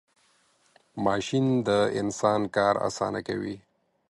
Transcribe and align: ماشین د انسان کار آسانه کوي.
ماشین 1.05 1.45
د 1.67 1.69
انسان 2.01 2.41
کار 2.55 2.75
آسانه 2.87 3.19
کوي. 3.27 3.55